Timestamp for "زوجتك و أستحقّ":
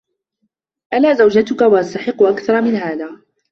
1.13-2.23